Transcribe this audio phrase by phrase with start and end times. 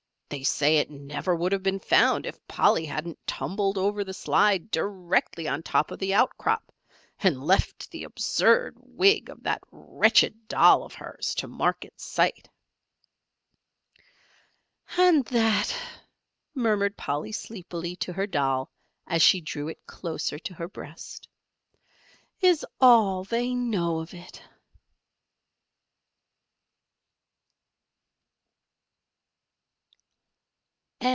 [0.33, 4.13] And they say it never would have been found if Polly hadn't tumbled over the
[4.13, 6.71] slide directly on top of the outcrop,
[7.19, 12.47] and left the absurd wig of that wretched doll of hers to mark its site."
[14.95, 15.75] "And that,"
[16.55, 18.71] murmured Polly sleepily to her doll
[19.07, 21.27] as she drew it closer to her breast,
[22.39, 24.41] "is all that they know of it."